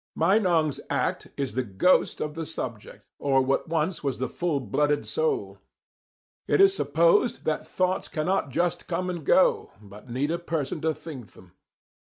[0.15, 5.05] Meinong's "act" is the ghost of the subject, or what once was the full blooded
[5.05, 5.59] soul.
[6.47, 10.95] It is supposed that thoughts cannot just come and go, but need a person to
[10.95, 11.51] think them.